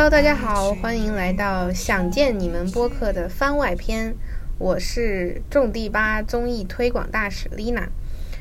[0.00, 4.14] Hello，大家好，欢迎来到想见你们播客的番外篇。
[4.56, 7.86] 我是种地吧综艺推广大使 Lina。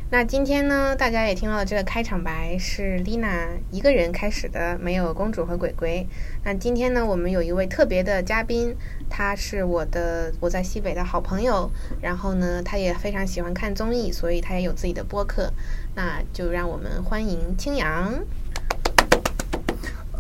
[0.09, 6.07] 那今天呢，大家也听到了这个开场白是 Lina 一个人开始的，没有公主和鬼鬼。
[6.45, 8.73] 那今天呢，我们有一位特别的嘉宾，
[9.09, 11.69] 他是我的我在西北的好朋友，
[12.01, 15.51] 然后呢，他也非常喜欢看综艺，所以他也有自己的播客。
[15.93, 18.13] 那就让我们欢迎青阳。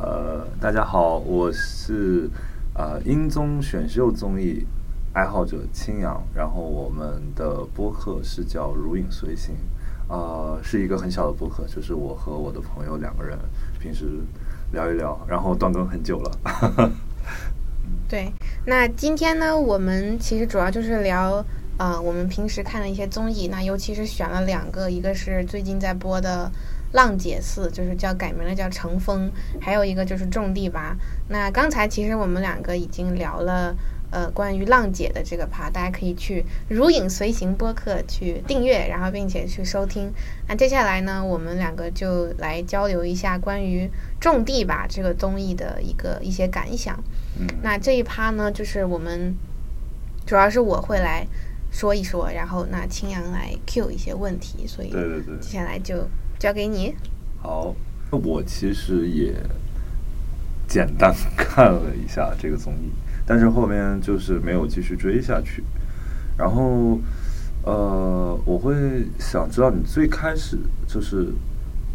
[0.01, 2.29] 呃，大家好，我是
[2.73, 4.65] 呃英综选秀综艺
[5.11, 9.53] 爱好者青阳，然后我们的播客是叫如影随形，
[10.07, 13.37] 呃，是一个很小的播客，就是我和我的朋友两个人
[13.77, 14.05] 平时
[14.71, 16.91] 聊一聊，然后断更很久了。
[18.07, 18.31] 对，
[18.65, 26.49] 那今天呢，我们其实主要就是聊呃我们平时看的一些综艺，那尤其是选了两个，一个是最近在播的。
[26.91, 30.97] 浪姐四就是叫改名了，叫乘风，还有一个就是种地吧。
[31.27, 33.75] 那刚才其实我们两个已经聊了，
[34.09, 40.11] 呃，关于浪姐的这个趴，大家可以去如影随形播客去订阅，然后并且去收听。
[40.47, 43.87] 那接下来呢，我们两个就来交流一下关于
[44.19, 46.99] 种地吧这个综艺的一个一些感想。
[47.39, 49.35] 嗯，那这一趴呢，就是我们
[50.25, 51.27] 主要是我会来
[51.71, 56.09] 说一说，然后那青阳来 Q 一些问题，所以对对对，接下来就。
[56.39, 56.95] 交给你。
[57.41, 57.75] 好，
[58.09, 59.35] 我其实也
[60.67, 62.89] 简单看了一下这个综艺，
[63.25, 65.63] 但是后面就是没有继续追下去。
[66.37, 66.97] 然后，
[67.63, 68.73] 呃，我会
[69.19, 71.27] 想知道你最开始就是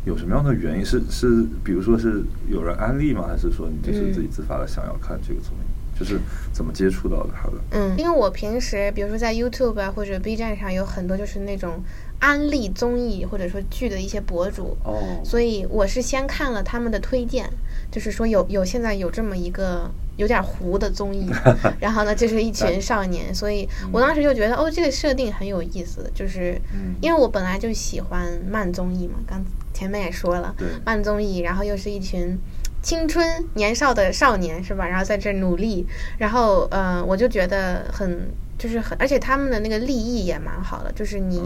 [0.05, 0.85] 有什么样的原因？
[0.85, 3.25] 是是，比如说是有人安利吗？
[3.27, 5.64] 还是说你就是自己自发的想要看这个综艺？
[5.99, 6.19] 就是
[6.53, 7.55] 怎么接触到他的？
[7.71, 11.83] 嗯，因为我平时比如说在 YouTube 啊或者 B 站上有很多就是那种。
[12.21, 14.75] 安利综艺或者说剧的一些博主，
[15.23, 17.51] 所以我是先看了他们的推荐，
[17.91, 21.29] 就是说有有现在有这么一个有点糊的综艺，
[21.79, 26.59] 然后呢，就是一群少年，所以我当时就觉得哦，这个设定很有意思，就是
[27.03, 30.55] 因为我本来就喜欢慢综艺嘛，刚前面也说了，
[30.87, 32.39] 慢综艺，然后又是一群
[32.85, 34.87] 青春年少的少年，是吧？
[34.87, 35.85] 然后在这努力，
[36.19, 41.43] 然后嗯，我就觉得很就是很，而且他们的那个立意也蛮好的，就是你。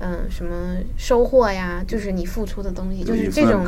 [0.00, 1.82] 嗯，什么收获呀？
[1.84, 3.64] 就是你付出的东西，就是这种，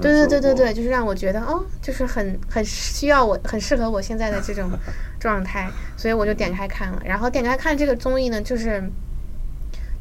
[0.00, 4.70] 对对对对对，就是让我觉得哦，就是很很需要我，很适合我现在的这种
[5.18, 7.02] 状态，所以我就点开看了。
[7.04, 8.80] 然后点开看这个综艺呢，就是。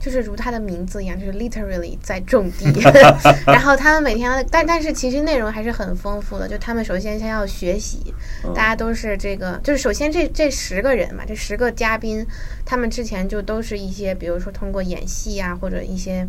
[0.03, 2.65] 就是如它的名字一样，就是 literally 在种地。
[3.47, 6.45] 然后他们每天，但但是其实内容还是很丰富的。
[6.45, 8.13] 就他们首先先要学习，
[8.53, 12.27] 大家都是这个，就是首先这这十个人嘛，这十个嘉宾，
[12.65, 16.27] 他们之前就都是一些，比如说通过演戏啊，或者一些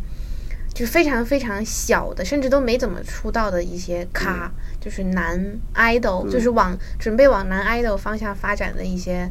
[0.73, 4.49] 就是非常非常小的，甚至都没怎么出道的一些咖，
[4.81, 9.29] 就是男 idol，就是往准备往男 idol 方向发展的一些。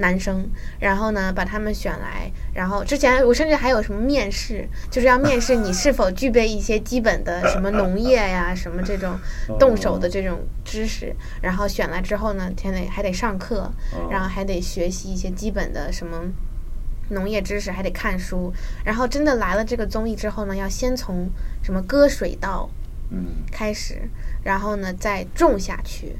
[0.00, 0.48] 男生，
[0.80, 9.18] 然后呢，把他们选来，然后之前我甚至还有什么面试，就是要面试你是否具备一些基本的什么农业呀，什么这种
[9.58, 13.70] 动手的这种知识，然后选来之后呢，还得还得上课，
[14.10, 16.22] 然后还得学习一些基本的什么
[17.10, 18.52] 农业知识，还得看书，
[18.84, 21.28] 然后真的来了这个综艺之后呢，要先从
[21.62, 22.68] 什么割水稻，
[23.10, 24.08] 嗯，开始，
[24.42, 26.16] 然后呢再种下去，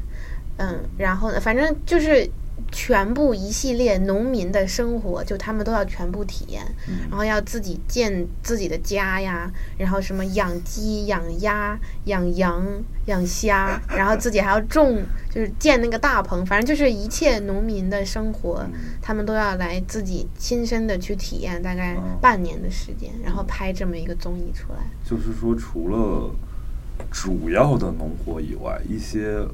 [0.58, 2.30] 嗯，然后呢，反正就是。
[2.72, 6.64] 全部一系列农民的生活，就他们都要全部体验，
[7.08, 12.64] 然后要自己建自己的家呀，然后什么养鸡、养鸭、养羊、
[13.06, 15.02] 养虾， 然后自己还要种，
[15.34, 18.64] 就是建那个大棚，反正就是一切农民的生活，
[19.02, 24.78] 他们都要来自己亲身的去体验，大概半年的时间，然后拍这么一个综艺出来。
[25.04, 26.30] 就是说，除了
[27.10, 29.46] 主要的农活以外，一些。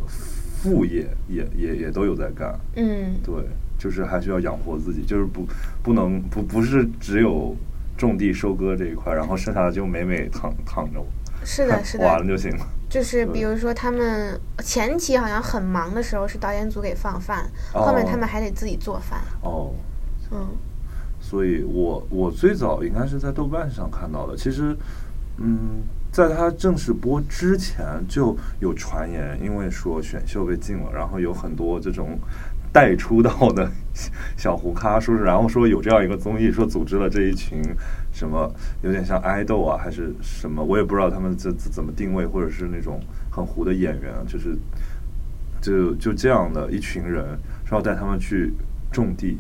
[0.71, 3.34] 副业也也也都有在干，嗯，对，
[3.78, 5.47] 就是还需要养活自己，就是不
[5.83, 7.54] 不能不不是只有
[7.97, 11.04] 种地收割这一块，然后剩下的就美美躺躺着，
[11.45, 12.66] 是的，是的，完了就行了。
[12.89, 19.21] 就是比如说他们前期好像很忙的时候是导演组给放饭，后面他们还得自己做饭。
[19.42, 19.72] 哦，
[20.30, 20.47] 嗯，
[21.21, 24.77] 所以我我最早应该是在豆瓣上看到的，其实，
[25.39, 25.83] 嗯。
[26.16, 32.18] 在他正式播之前就有传言，因为说选秀被禁了，然后有很多这种
[32.72, 33.71] 带出道的
[34.34, 37.63] 小胡咖，说是然后说有这样一个综艺，说组织了这一群
[38.15, 42.98] 什么有点像爱豆啊，还是什么，我也不知道他们怎怎么定位，或者是那种
[43.30, 44.57] 很糊的演员，就是
[45.60, 48.54] 就就这样的一群人，说要带他们去
[48.91, 49.36] 种地。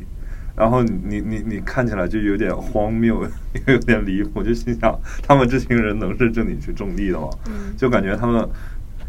[0.56, 3.22] 然后你你你看起来就有点荒谬，
[3.66, 7.28] 有点离谱，就心想他们这群人能是这里去种地的吗？
[7.76, 8.48] 就感觉他们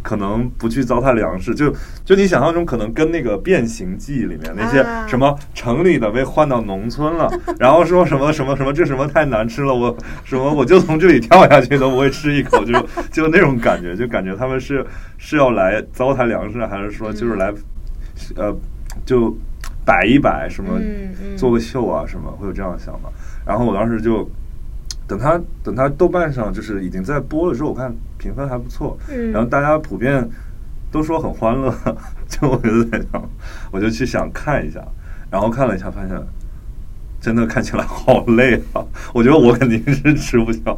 [0.03, 1.73] 可能不去糟蹋粮食，就
[2.05, 7.29] 就你想象中可能跟那个《变形记》里面那些什么城里的被换到农村了，
[7.59, 12.73] 然后说什么什么什么这什么太难吃了，我什么我就从这里跳下去都不会吃一口，就
[13.11, 14.85] 就那种感觉，就感觉他们是
[15.17, 17.53] 是要来糟蹋粮食，还是说就是来
[18.35, 18.55] 呃
[19.05, 19.35] 就
[19.87, 20.79] 摆一摆什么
[21.37, 23.09] 做个秀啊什么，会有这样的想法。
[23.43, 24.29] 然后我当时就。
[25.09, 28.99] 等他等他豆瓣上就是已经在播了之后，我看评分还不错，
[29.31, 30.29] 然后大家普遍
[30.91, 31.73] 都说很欢乐，
[32.27, 33.29] 就我就在想，
[33.71, 34.85] 我就去想看一下，
[35.31, 36.21] 然后看了一下，发现
[37.21, 38.83] 真的看起来好累啊！
[39.13, 40.77] 我觉得我肯定是吃不消，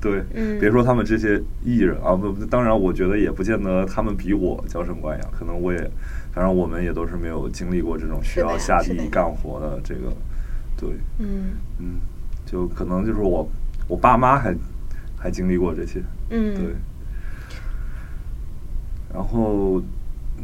[0.00, 0.24] 对，
[0.58, 5.90] 别说他们这些艺人啊，不，当然我觉得也不见得他们比我娇生惯养，可能我也，
[6.32, 10.12] 反正我们也都是没有经历过这种需要下地干活的这个，
[10.76, 12.00] 对，嗯嗯。
[12.46, 13.48] 就可能就是我，
[13.86, 14.52] 我爸妈还
[15.16, 16.74] 还经历过这些，嗯，对。
[19.14, 19.80] 然后，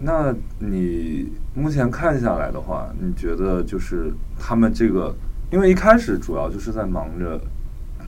[0.03, 5.12] 那你目前看下来的话，你觉得就是他们这个，
[5.50, 7.41] 因为一开始主要就是在忙着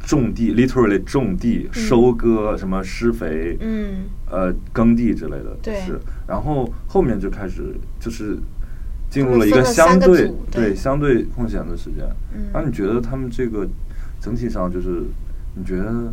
[0.07, 5.99] 种地，literally 种地、收割、什么施肥，嗯，呃，耕地之类的，是。
[6.27, 8.39] 然后后面就开始就是
[9.11, 12.05] 进入了一个相对对相对空闲的时间。
[12.53, 13.69] 那你觉得他们这个？
[14.21, 15.05] 整体上就是，
[15.55, 16.13] 你觉得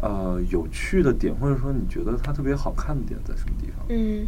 [0.00, 3.84] 呃有趣的点，或者说你觉得它特别好看的点在什么地方？
[3.90, 4.26] 嗯，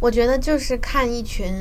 [0.00, 1.52] 我觉得就是看一群，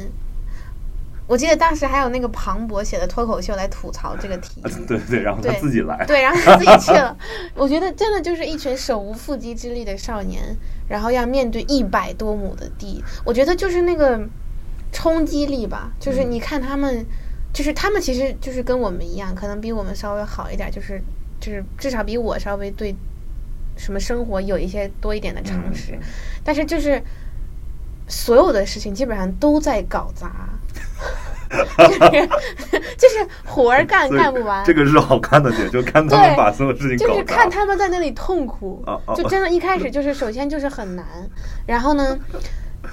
[1.31, 7.15] 我记得当时还有那个庞博写的脱口秀来吐槽这个题，对对，然后他自己来，对，然后他自己去了。
[7.55, 10.43] 我觉得真的就是一群手无缚鸡之力的少年，
[10.89, 14.19] 然后要面对一百多亩的地，我觉得就是那个
[14.91, 17.05] 冲击力吧，就是你看他们。
[17.53, 21.01] 就是他们其实就是跟我们一样，可能比我们稍微好一点，就是
[21.37, 22.95] 就是至少比我稍微对
[23.75, 25.99] 什么生活有一些多一点的常识，
[26.45, 27.03] 但是就是
[28.07, 30.31] 所有的事情基本上都在搞砸，
[31.51, 32.27] 就 是
[32.97, 34.63] 就是活儿干干不完。
[34.63, 38.83] 这个是好看的点，就看他们把所有事情就是看他们在那里痛苦，
[39.15, 41.05] 就真的，一开始就是首先就是很难，
[41.65, 42.17] 然后呢，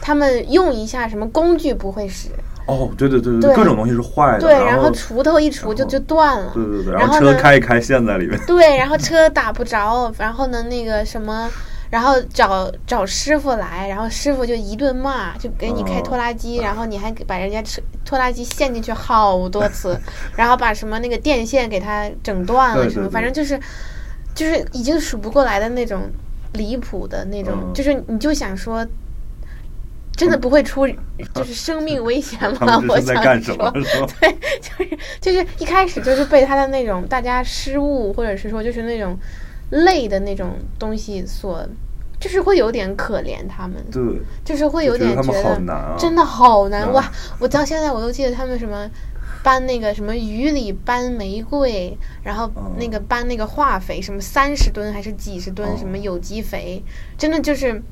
[0.00, 2.30] 他们用一下什么工具不会使。
[2.66, 11.48] 哦，对对对对，各种东西是坏的，对，然后锄头一锄就就断了，对对对，然后车开一开陷在里面，对，然后车打不着，然后呢那个什么，
[11.90, 19.98] 然后找找师傅来，然后师傅就一顿骂，就给你开拖拉机，然后你还把人家车拖拉机陷进去好多次，
[20.36, 23.58] 然后把什么那个电线给它整断了什么，反正就是
[24.34, 26.02] 就是已经数不过来的那种
[26.54, 28.86] 离谱的那种，就是你就想说。
[30.16, 30.84] 真的不会出
[31.32, 32.82] 就是生命危险吗？
[32.88, 33.70] 我想说，
[34.18, 39.16] 对，就是就是一开始就是被他的那种大家失误，或者是说就是那种
[39.70, 41.66] 累的那种东西所，
[42.20, 43.76] 就是会有点可怜他们。
[43.90, 44.02] 对，
[44.44, 47.10] 就是会有点觉得真的好难哇！
[47.38, 48.90] 我到现在我都记得他们什么
[49.42, 56.82] 搬那个什么雨里搬玫瑰，然后那个搬那个化肥，什么三十吨还是几十吨什么有机肥，
[57.16, 57.82] 真的就是。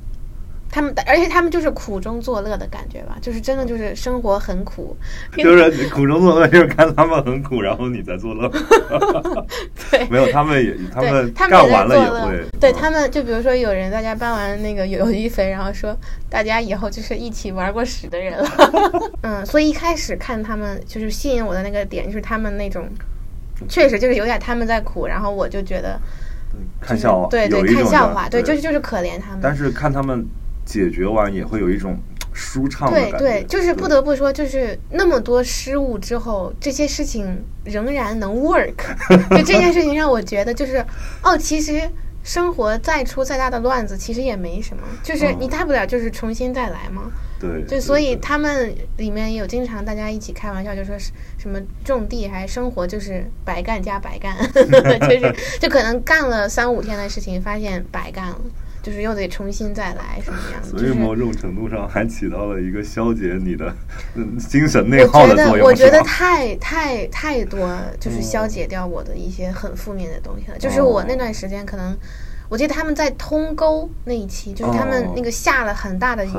[0.70, 4.96] 他们，而且他们就是苦中作乐的感觉吧，就是真的就是生活很苦，
[5.38, 8.49] 就是苦中作乐，就是看他们很苦，然后你在作乐。
[9.90, 12.44] 对，没有他们也，他们干完了也会。
[12.61, 15.96] 对他们，就比如说有人大家搬完那个有机肥，然后说
[16.28, 18.49] 大家以后就是一起玩过屎的人了。
[19.23, 22.87] 嗯，所以一开始看他们就是吸引我的那个点，就是他们那种
[23.68, 25.99] 确实就是有点他们在苦，然后我就觉得
[26.80, 29.40] 看笑话，对对，看笑话，对，就是就是可怜他们。
[29.40, 30.26] 但是看他们。
[30.66, 31.96] 解决完也会有一种
[32.35, 33.18] 舒畅的感觉。
[33.18, 38.75] 对对，就是不得不说，就是那么多失误之后，这些事情仍然能 work。
[39.30, 40.85] 就这件事情让我觉得，就是
[41.23, 41.80] 哦，其实
[42.23, 47.11] 生活再出再大的乱子，其实也没什么，就是你大不了就是重新再来嘛。
[47.38, 47.62] 对。
[47.64, 58.40] 就所以他们里面有经常大家一起开玩笑，就说是什么种地还生活就是白干加白干， 就是 就可能干了三五天的事情，发现白干了。
[58.87, 60.62] 就是又得重新再来什么样？
[60.62, 63.75] 所以某种程度上还起到了一个消解你的
[64.38, 65.66] 精神内耗的作用。
[65.66, 70.57] 我觉得太太太多，就是消解掉我的一些很负面的东西了。
[70.57, 71.97] 就是我那段时间可能，
[72.49, 76.31] 我记得他们在通沟那一期，就是他们那个下了很大的雨，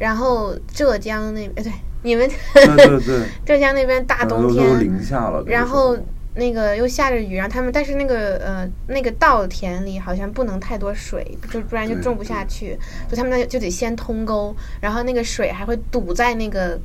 [0.00, 5.96] 然后浙江那边对你们对对对， 浙江那边大冬天都零下了，然后。
[6.38, 12.78] 那个又下着雨，然后他们，但是那个呃，那个稻田里好像不能太多水，就不然就种不下去，
[13.08, 16.80] 所以他们那就得先通沟，然后那个水还会堵在那个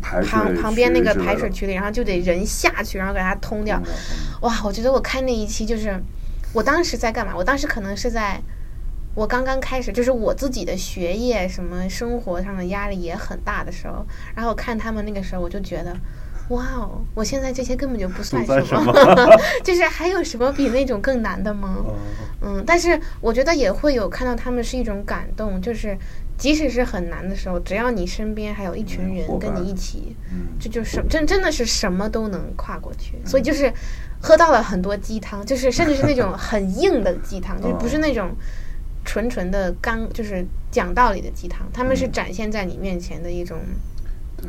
[0.00, 3.80] 旁旁边那个排水渠里，然后就得人下去，然后给它通掉。
[4.40, 5.94] 哇，我觉得我看那一期就是，
[6.52, 7.34] 我当时在干嘛？
[7.36, 8.40] 我当时可能是在
[9.14, 15.96] 我刚刚开始，就是我自己的学业什么生活上的压力也很大的时候，然后看他们那个时候，我就觉得，
[16.50, 18.92] 哇哦，我现在这些根本就不算什么，
[19.64, 21.84] 就是还有什么比那种更难的吗？
[22.42, 25.96] 嗯，但是我觉得也会有看到他们是一种感动，就是
[26.38, 30.14] 即使是很难的时候，只要你身边还有一群人跟你一起，
[30.60, 33.18] 这就是真真的是什么都能跨过去。
[33.24, 33.72] 所以就是
[34.20, 38.30] 喝到了很多鸡汤，就是甚至是那种很硬的鸡汤， 就是不是那种。
[39.08, 43.56] 纯纯的刚就是讲道理的鸡汤，他们是展现在你面前的一种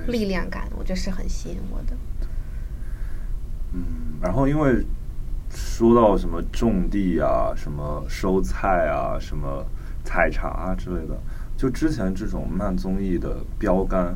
[0.08, 1.98] 力量感，我觉得是很吸引我的。
[3.74, 3.84] 嗯，
[4.22, 4.86] 然后因为
[5.50, 9.66] 说到什么种地啊、什么收菜啊、什么
[10.04, 11.18] 采茶啊之类的，
[11.56, 14.16] 就之前这种慢综艺的标杆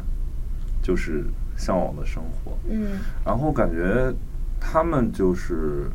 [0.81, 1.25] 就是
[1.57, 2.57] 向往的生活。
[2.69, 4.13] 嗯，然后感觉
[4.59, 5.89] 他们就是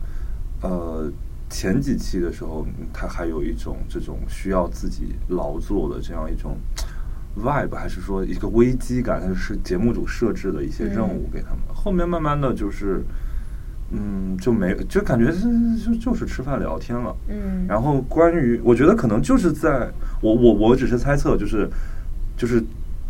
[0.63, 1.11] 呃。
[1.49, 6.59] 前几期的时候，他还有一种这种需要自己劳作的这样一种
[7.37, 9.21] vibe，还是说一个危机感？
[9.21, 11.59] 还是节目组设置的一些任务给他们。
[11.75, 13.03] 后面慢慢的就是，
[13.91, 17.17] 嗯，就没就感觉是就就是吃饭聊天了。
[17.29, 17.67] 嗯。
[17.69, 19.91] 然后关于，我觉得可能就是在
[20.21, 21.69] 我我我只是猜测，就是
[22.37, 22.63] 就是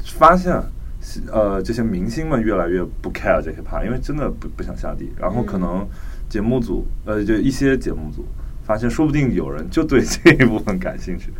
[0.04, 0.60] 发现，
[1.32, 5.10] 呃，这些明星们越来越不 care 这些怕，因为真的不不想下地。
[5.18, 5.86] 然后可能。
[6.28, 8.26] 节目组，呃，就一些节目组
[8.64, 11.30] 发现，说不定有人就对这一部分感兴趣，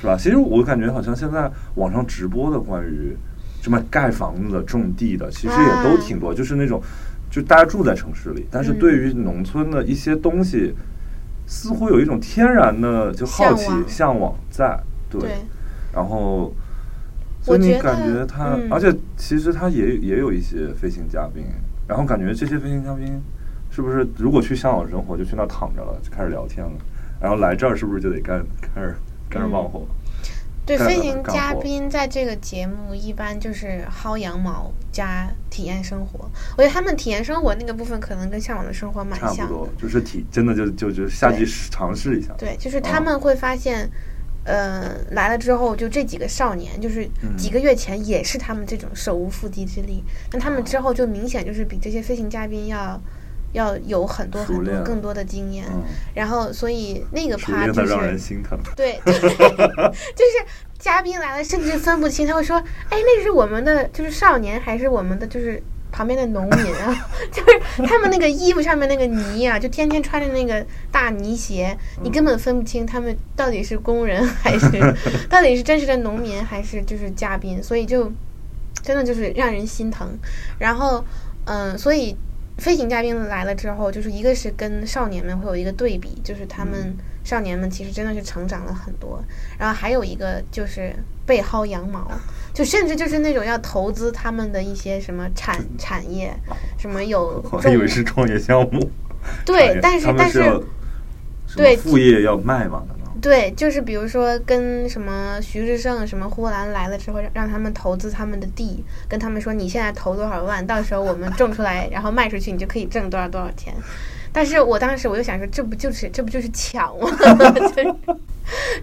[0.00, 0.16] 是吧？
[0.16, 3.16] 其实我感觉好像现在网上直播的关于
[3.62, 6.34] 什么盖房子的、种地的，其实也都挺多。
[6.34, 6.82] 就是那种，
[7.30, 10.74] 就大家住在城市里，但是对于农村的一些东西，
[11.46, 14.78] 似乎有一种天然的就好奇、向往在。
[15.08, 15.30] 对。
[15.92, 16.54] 然后，
[17.40, 21.44] 所以你感觉他，而且其实他也也有一些飞行嘉宾，
[21.88, 23.20] 然后感觉这些飞行嘉宾。
[23.68, 26.72] 是不是如果去向往生活，就去那躺着了，就开始聊天了？
[27.20, 28.94] 然后来这儿是不是就得干开始
[29.30, 29.86] 开始忙活？
[30.66, 36.28] 对，飞行嘉宾在这个节目一般就是薅羊毛加体验生活。
[36.56, 42.34] 我觉得他们体验生活那个部分可能跟向往的生活蛮像，差不多，就是体真的就就就下去尝试一下。
[42.36, 43.88] 对，就是他们会发现，
[44.42, 50.02] 呃，来了之后就这几个少年，就是几个月前也是他们这种手无缚鸡之力，
[50.32, 53.00] 那他们之后就明显就是比这些飞行嘉宾要。
[53.56, 55.64] 要有很多很多更多的经验，
[56.14, 58.58] 然后所以那个趴就是让人心疼。
[58.76, 60.44] 对， 就是
[60.78, 62.58] 嘉宾来了，甚至分不清，他会说
[62.90, 67.08] ：“哎，那是我们的，就是少年，还是我们的，就是旁边的农民啊？
[67.32, 74.68] 就是他们那个衣服上面那个泥啊，就天天穿着那个大泥鞋，你根本分不清他们到底是工人还是
[75.30, 78.12] 到底是真实的农民还是就是嘉宾，所以就
[78.82, 80.06] 真的就是让人心疼。
[80.58, 81.02] 然后，
[81.46, 82.14] 嗯，所以。
[82.58, 89.22] 飞行嘉宾来了之后，就是一个是跟少年们会有一个对比，就是他们少年们其实真的是成长了很多。
[89.58, 90.94] 然后还有一个就是
[91.26, 92.10] 被薅羊毛，
[92.54, 96.34] 就甚至就是那种要投资他们的一些什么产 产业，
[96.78, 97.44] 什么有。
[97.50, 98.90] 我还以为是创业项目。
[99.44, 100.60] 对，但是但是，
[101.56, 102.82] 对副业要卖嘛。
[103.20, 113.74] 对，就是比如说跟什么徐志胜、什么呼兰来了之后，让他们投资他们的地，跟他们说你现在投多少万，到时候我们种出来，然后卖出去，你就可以挣多少多少钱。
[114.32, 117.08] 但是我当时我就想说，这不就是这不就是抢吗？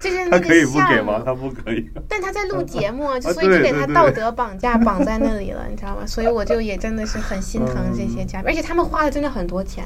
[0.01, 1.21] 就是那个可以不给吗？
[1.23, 1.87] 他不可以。
[2.09, 6.05] 但他在录节目，所以就给他道德绑架绑在那里了，你知道吗？
[6.07, 9.85] 所以我就也真的是很心疼这些嘉宾，而且他们花了真的很多钱，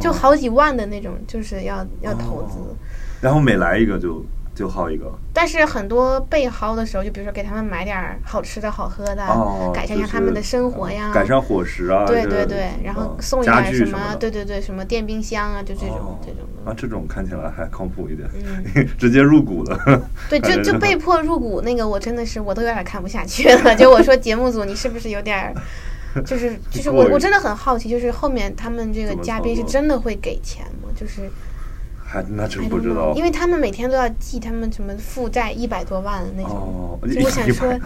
[0.00, 2.58] 就好几万的那种，就是要要投资。
[3.20, 9.22] 然后每来一个就就薅一个，但是很多被薅的时候，就比如说给他们买点好吃的好喝的，
[9.74, 16.70] 改善一下他们的生活呀，改善伙食啊，对对对，然后送一点什么，对对对，什么电冰箱啊，就这种这种的。
[16.70, 18.28] 啊，这种看起来还靠谱一点，
[18.98, 20.02] 直接入股了。
[20.30, 23.74] 对，就就被迫入股那个，我真的是我都有点看不下去了。
[23.76, 25.54] 就我说节目组，你是不是有点，
[26.24, 30.88] 就是 就是我我真的很好奇，就是后面他们这个嘉宾是真的会给钱吗？
[30.98, 31.30] 就是。
[32.16, 37.78] 还那真不知道，因为他们每天都要记他们什么负债一百多万的那种，就我想说，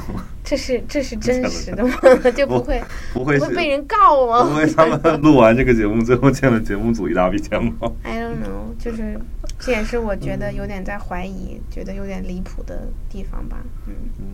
[0.44, 1.92] 这是这是真实的吗？
[2.36, 2.80] 就不会
[3.12, 4.44] 不会被人告吗？
[4.44, 9.18] 不会他们 录完这个节目，最后欠了节目组一大笔钱吗？I don't know，就是
[9.58, 13.58] 这也是我觉得有点在怀疑，觉得有点离谱的地方吧。
[13.86, 14.24] 嗯嗯，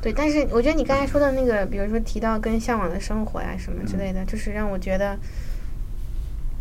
[0.00, 5.18] 对，但是我觉得你刚才说的那个，比如说提到跟向往的生活呀什么之类的，就是让我觉得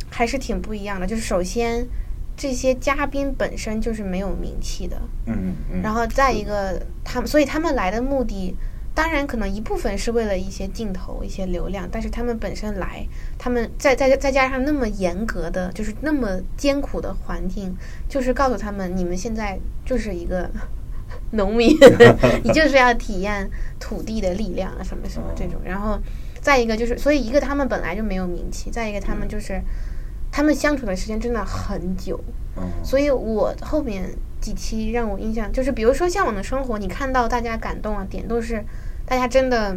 [0.10, 1.06] 还是挺不一样的。
[1.06, 1.88] 就是首先。
[2.36, 8.56] 这些嘉宾本身就是没有名气的，嗯嗯，然后再一个，他们所以他们来的目的
[8.96, 13.06] 当然可能一部分是为了一些镜头、一些流量，但是他们本身来，
[13.38, 17.76] 他们再再再加上那么严格的，就是那么艰苦的环境，
[18.08, 20.50] 就是告诉他们，你们现在就是一个
[21.34, 21.76] 农民，
[22.44, 23.50] 你就是要体验
[23.80, 25.60] 土地的力量啊，什么什么这种。
[25.64, 26.00] 然后
[26.42, 29.60] 再一个就是，所以一个他们本来就没有名气，再一个他们就是
[30.34, 32.20] 他们相处的时间真的很久，
[32.84, 34.10] 所以我后面。
[34.44, 38.62] 几期让我印象就是，比如说《向往的生活》，你看到大家感动啊点都是，
[39.06, 39.74] 大家真的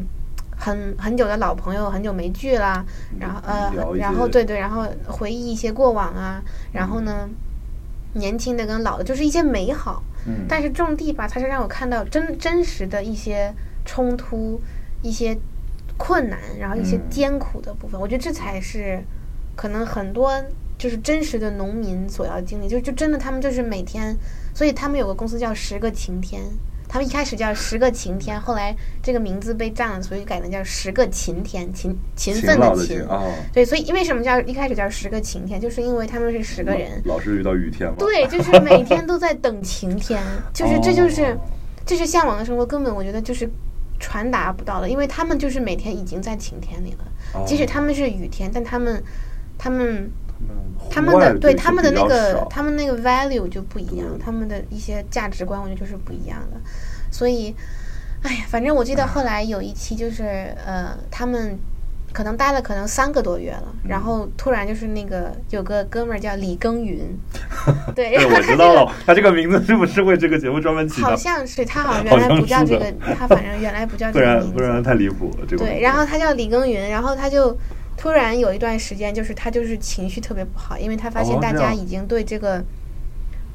[0.56, 2.84] 很很久的老朋友，很久没聚啦，
[3.20, 7.28] 然后呃，然后对对，然后回忆一些过往啊，然后呢，
[8.14, 10.02] 年轻的跟老的，就是一些美好。
[10.26, 10.46] 嗯。
[10.48, 14.60] 但是种地吧，它是让我看到真真实的一些冲突、
[15.00, 15.38] 一些
[15.96, 18.00] 困难，然后一些艰苦的部分。
[18.00, 19.00] 我觉得这才是
[19.56, 20.32] 可能很多
[20.78, 24.16] 就是真实的农民所要经历，就就真的他们就是每天。
[24.54, 26.40] 所以他们有个公司叫十个晴天，
[26.88, 33.06] 他们一开始叫十个晴天，后来这个名字被占了，所以改成叫十个勤天，勤勤奋的勤。
[33.52, 37.02] 对，所以为什么叫一开始叫十个晴天，就是因为他们是十个人。
[37.04, 37.96] 老是遇到雨天吗？
[37.98, 40.22] 对，就是每天都在等晴天，
[40.54, 41.36] 就是这就是
[41.84, 43.46] 这是向往的生活，根本我觉得就是
[44.00, 49.02] 传达不到的，因为他们就是每天已经在晴天里了，即使他们是雨天，但他们
[49.58, 50.10] 他们。
[50.90, 56.60] 他们的对他们的那个他们那个 value 就不一样，他们的一些价值观我觉得就是不一样的，
[57.10, 57.56] 所以，
[58.22, 61.58] 哎呀，反正我记得后来有一期就是呃，他们
[62.12, 67.18] 可能待了可能三个多月了，然后突然就是那个有个哥们儿叫李耕耘，
[67.96, 71.08] 对， 我知道了，他这个名字是不是为这个节目专门起的？
[71.08, 75.46] 好像是他好像 原来不叫这个，他反正原来不叫这个名字，不然太离谱了。
[75.48, 77.56] 这个对，然后他叫李耕耘，然后他就。
[77.96, 82.62] 突然有一段时间，就是他就是情绪特别不好，因为他发现大家已经对这个，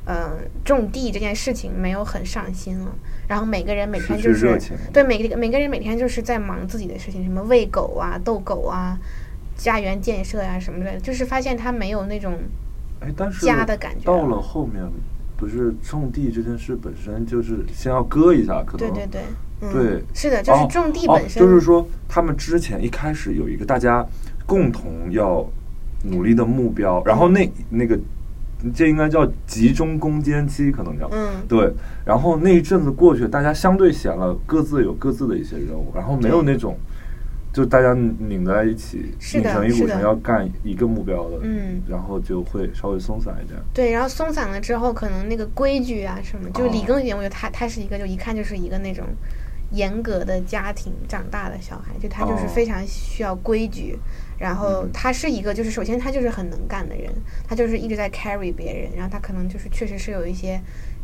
[0.05, 0.31] 呃，
[0.65, 2.87] 种地这件事情没有很上心了。
[3.27, 4.59] 然后每个人每天就是
[4.91, 8.97] 对每个每个人每天就是在忙自己的事情，什么喂狗啊、逗狗啊、
[9.55, 12.33] 家园建设呀什么的，就是发现他没有那种
[13.41, 14.05] 家的感觉。
[14.05, 14.83] 到了后面，
[15.37, 19.21] 不是种地这件事本身就是先要割一下，可能对对对。
[19.71, 21.39] 对，是的，就是种地本身。
[21.39, 24.03] 就是说，他们之前一开始有一个大家
[24.45, 25.45] 共同要
[26.03, 27.97] 努力的目标，然后那那个
[28.73, 31.71] 这应该叫集中攻坚期，可能叫嗯，对。
[32.05, 36.75] 然后那一阵子过去，大家相对闲了，各自有各自的一些任务，然后没有那种
[37.53, 43.59] 就大家拧在一起，拧成一股绳要干一个目标的，嗯，然后就会稍微松散一点。
[43.73, 49.05] 对，然后松散了之后，可能那个规矩啊什么，就李庚宇，我觉得他他是一个，就一看就是一个那种。
[49.71, 53.97] 严格的家庭长大的小孩，就他就是非常需要规矩，
[54.37, 57.09] 然后他是一个就是首先他就是很能干的人，
[57.47, 60.61] 他就是一直在 carry 别人，然后他可能就是确实是有一些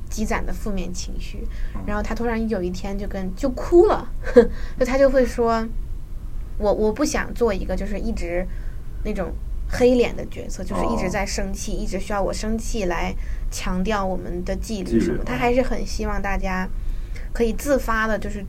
[0.10, 1.48] 积攒的负面情绪，
[1.86, 4.12] 然后他突然有一天就跟就哭了，
[4.78, 5.66] 就他就会说，
[6.58, 8.46] 我我不想做一个就是一直
[9.06, 9.32] 那种
[9.70, 13.16] 黑脸的角色，就是一直在生气，一直需要我生气来
[13.50, 16.68] 强调我们的纪律什么，他还是很希望大家
[17.32, 18.46] 可以自发的，就是。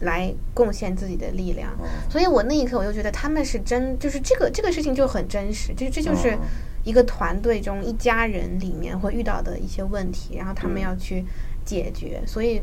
[0.00, 1.70] 来贡献自己的力量，
[2.10, 6.36] 所以我那一刻我就觉得他们是真，就是这个这个事情就很真实，就这就是
[6.84, 11.24] 一个团队中一家人里面会遇到的一些问题，然后他们要去
[11.64, 12.22] 解决。
[12.26, 12.60] 所以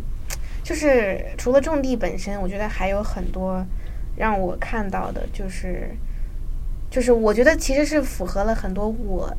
[0.64, 3.66] 就是除了种地本身，我觉得还有很多
[4.16, 5.90] 让我看到的，就是
[6.92, 9.36] 就是我觉得其实是符合了很多我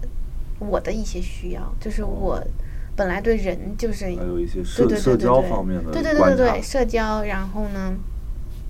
[0.59, 2.43] 我的一些需要，就是我。
[2.97, 7.93] 本来对人就是还有一些社社交方面的对对对对对社交，然后呢，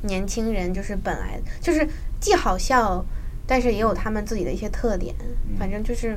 [0.03, 1.87] 年轻人就是本来就是
[2.21, 3.05] 既好笑，
[3.47, 5.15] 但是也有他们自己的一些特点，
[5.59, 6.17] 反正就是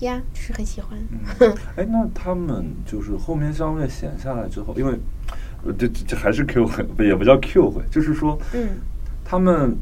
[0.00, 0.96] 呀，就是很喜欢。
[1.74, 4.96] 哎，那他们就是后面相对闲下来之后，因为
[5.76, 8.68] 这这还是 Q 会， 也不叫 Q 会，就是说，嗯，
[9.24, 9.76] 他们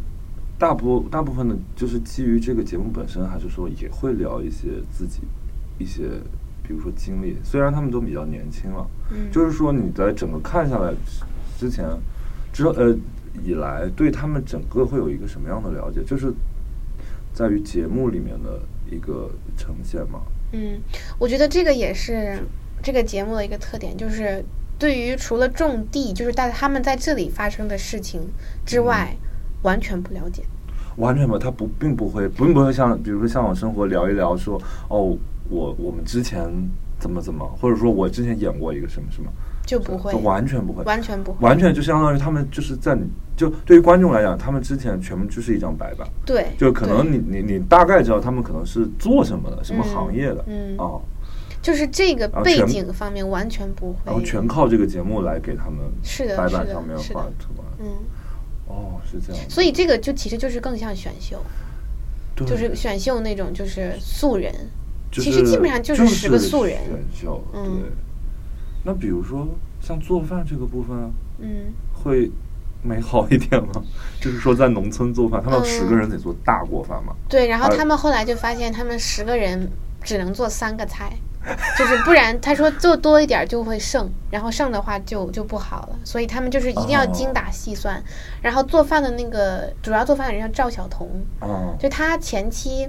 [0.58, 5.20] 大部大部分的，就是基于这个节目本身，还是说也会聊一些自己
[5.78, 6.04] 一些。
[6.70, 10.94] 比如说经历，虽然他们都比较年轻了，嗯，就是说你在整个看下来
[11.58, 11.84] 之前，
[12.52, 12.96] 之呃
[13.44, 16.00] 以来，对他们整个会有一个什么样的了解？
[16.04, 16.32] 就是
[17.34, 20.20] 在于节目里面的一个呈现嘛。
[20.52, 20.78] 嗯，
[21.18, 22.38] 我觉得这个也是
[22.80, 24.44] 这个节目的一个特点，就是
[24.78, 28.20] 对于除了种地，就是在他们在这里发生的事情
[28.64, 29.16] 之外，
[29.62, 30.44] 完全不了解。
[30.98, 35.18] 完全不，他不并不会，并不会像比如说向往生活聊一聊说哦。
[35.50, 36.48] 我我们之前
[36.98, 39.30] 怎么怎么，或者说我之前演过一个什么什么，
[39.66, 42.96] 就不会，就完全不会，完全不会，完全就相当于他们就是在
[43.36, 50.76] 就对于观众来讲，他们之前全部就是一张白板，对，就可能你你你大概知道他们可能是做什么的，什么行业的，嗯。
[50.78, 51.02] 哦，
[51.62, 57.66] 就是这个背景方面完全不会，然后全靠这个节目来给他们是的白板上面画图案。
[57.80, 57.86] 嗯，
[58.66, 59.42] 哦，是这样。
[59.48, 61.42] 所以这个就其实就是更像选秀，
[62.46, 64.54] 就是选秀那种就是素人，
[65.12, 67.44] 其实基本上就是十个素人选秀。
[67.52, 67.82] 嗯，
[68.84, 69.48] 那比如说
[69.80, 72.30] 像做饭这个部分，嗯，会
[72.82, 73.82] 美好一点吗？
[74.20, 77.14] 就是说在农村做饭，他们十个人得做大锅饭嘛？
[77.28, 79.70] 对，然后他们后来就发现，他们十个人
[80.02, 81.12] 只能做三个菜。
[81.78, 85.98] 就是不然，他说做多一点就会剩，然后剩的话就就不好了。
[86.04, 87.98] 所以他们就是一定要精打细算。
[88.42, 91.08] 然后做饭的那个主要做饭的人叫赵晓彤，
[91.78, 92.86] 就他前期，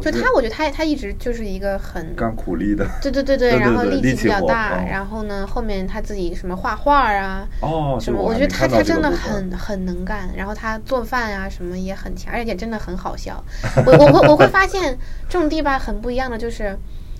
[0.00, 4.82] 就他我觉得他他一直就是一个很干苦力的，对对对对，然后力气比较大。
[4.84, 10.30] 然后呢，后面他自己什么画画啊，哦，什么，我觉得他他真的很很能干。
[10.36, 13.42] 然后他做饭啊什么也很强，而且真的很好笑。
[13.86, 14.96] 我我会我会发现
[15.28, 16.78] 这种地吧很不一样的就是。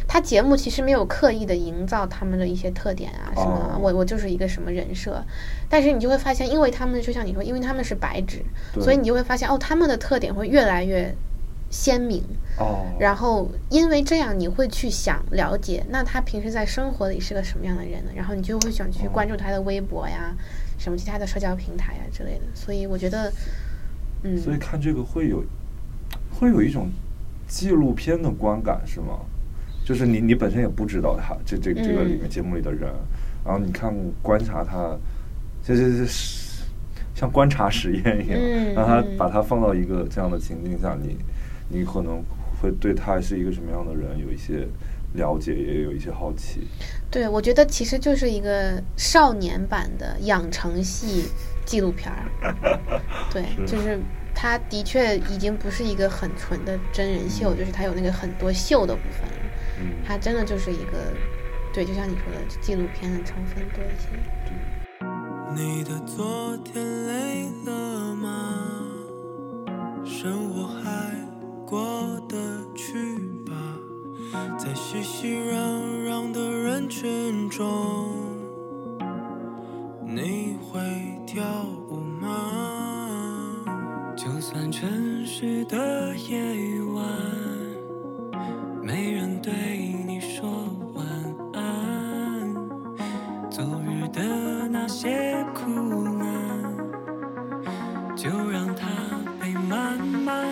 [0.08, 5.24] 他节目其实没有刻意的营造他们的一些特点啊，什么我我就是一个什么人设，
[5.70, 8.44] 但是你就会发现，因为他们就像你说，因为他们是白纸，
[8.82, 11.14] 所以你就会发现哦，他们的特点会越来越
[11.72, 12.22] 鲜明
[12.58, 12.86] 哦。
[13.00, 18.12] 然后因为这样，你会去想了解，那他平时在生活里是个什么样的人呢？
[18.14, 20.32] 然后你就会想去关注他的微博呀，
[20.78, 22.42] 什么其他的社交平台呀之类的。
[22.54, 23.32] 所以我觉得，
[24.22, 25.42] 嗯，所以看这个会有
[26.30, 26.88] 会有一种
[27.48, 29.18] 纪录片的观感，是吗？
[29.84, 32.88] 就是你，你本身也不知道他这这这个里面节目里的人，
[33.44, 34.96] 然后你看观察他，
[35.64, 36.06] 这这这
[37.16, 41.16] 像观察实验一样，让他把他放到一个这样的情境下，你
[41.72, 42.22] 你可能
[42.60, 44.68] 会对他是一个什么样的人有一些
[45.14, 46.68] 了解，也有一些好奇。
[47.10, 51.24] 对，我觉得其实就是一个少年版的养成系
[51.64, 52.28] 纪录片儿。
[53.32, 53.98] 对，就是
[54.34, 59.28] 他的确已经不是一个很纯的真人秀，就是他有那个很多秀的部分。
[59.80, 61.12] 嗯，他真的就是一个，
[61.72, 64.08] 对，就像你说的纪录片的成分多一些。
[65.54, 68.58] 你的昨天累了吗？
[70.04, 71.11] 生活还
[71.72, 72.36] 过得
[72.74, 73.54] 去吧？
[74.58, 77.66] 在熙熙攘攘的人群中，
[80.06, 80.78] 你会
[81.26, 81.42] 跳
[81.88, 83.64] 舞吗？
[84.14, 87.02] 就算城市的夜晚。
[88.82, 89.52] 没人对
[90.06, 90.50] 你说
[90.92, 91.06] 晚
[91.54, 92.54] 安，
[93.50, 95.70] 昨日的那些苦
[96.18, 96.76] 难，
[98.14, 98.88] 就让它
[99.40, 100.51] 被慢慢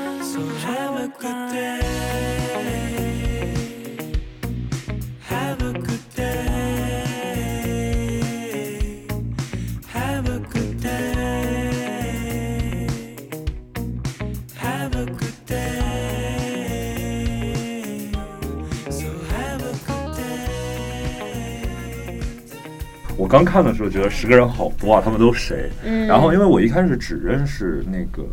[23.26, 25.70] 刚看的时候觉得十个人好多啊，他们都谁？
[25.84, 28.26] 嗯，然后因为我一开始只认识那个，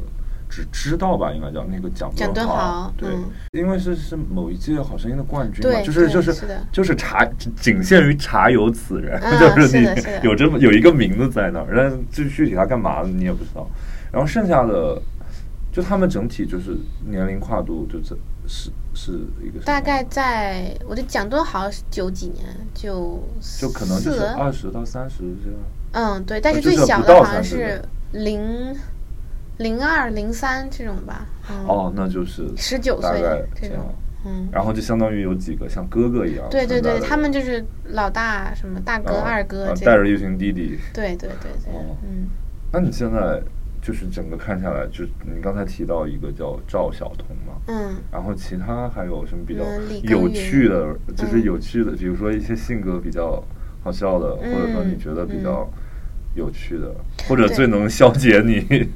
[0.50, 3.10] 只知道吧，应该叫那个蒋蒋敦豪，对，
[3.52, 7.26] 因为是是某一届好声音的冠军嘛，就是就是是，就是茶
[7.60, 9.88] 仅限于茶有此人，就是你
[10.24, 13.70] 有这么有一个名字在那儿，但就具体他干嘛的你也不知道。
[14.12, 15.02] 然后剩下的，
[15.72, 18.18] 就他们整体就是年龄跨度就这。
[18.48, 19.12] 是是
[19.44, 23.22] 一个大概在，我的蒋敦豪是九几年，就
[23.60, 25.60] 就可能就是二十到三十这样。
[25.92, 27.82] 嗯，对，但是最小的好像是
[28.14, 28.76] 零
[29.58, 31.28] 零二零三这种吧。
[31.68, 33.22] 哦，那就是十九岁
[33.56, 33.94] 这种，
[34.26, 36.48] 嗯，然后就相当于有几个像哥哥一样。
[36.50, 40.80] 对对对，他们就是老大什么大哥二哥，带着一群弟弟。
[40.94, 42.28] 对对对对，嗯。
[42.72, 43.42] 那你现在？
[43.88, 49.64] 就是整个看下来，就你刚才提到一个叫赵晓彤嘛，嗯，然后其他还有什么比较
[50.04, 53.42] 有趣的，就是有趣的，比如说一些性格比较
[53.82, 55.66] 好笑的，或者说你觉得比较
[56.36, 56.94] 有趣的，
[57.30, 58.90] 或者最能消解你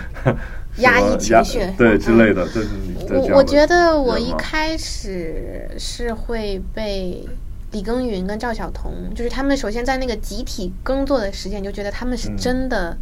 [0.80, 1.60] 压抑情绪。
[1.76, 7.28] 对之类的，对，我我觉得我一开始是会被
[7.72, 12.96] 李耕耘跟赵晓彤，就是他们首先在那个集体耕作的时间，就觉得他们是真的。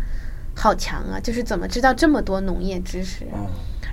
[0.59, 1.21] 好强啊！
[1.23, 3.25] 就是怎么知道这么多农业知识？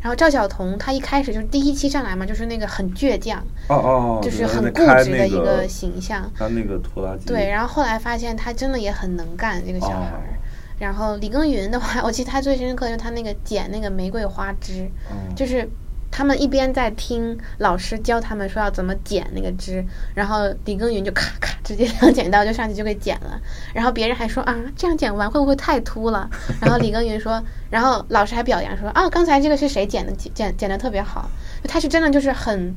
[0.02, 6.30] 然后赵小童他一开始就是第一期上来嘛，就是那个很倔强，哦哦，就是很固执的一个形象。
[6.38, 7.26] 他那个拖拉机。
[7.26, 10.40] 对，然后后来发现他真的也很能干，这个小孩儿。
[10.78, 14.90] 然后李耕耘的话， 我记得他最深刻就是他那个剪那个玫瑰花枝，
[15.36, 15.70] 就是。
[16.16, 23.38] 他们一边在听老师教他们说要怎么剪那个枝，然后李耕耘就咔咔直接两剪刀就上去就给剪了，
[23.74, 26.30] 然后别人还说啊这样剪完会不会太秃了？
[26.62, 31.30] 然后李耕耘说，然后老师还表扬说啊刚才这个是谁剪的剪剪的特别好，
[31.68, 32.74] 他是真的就是很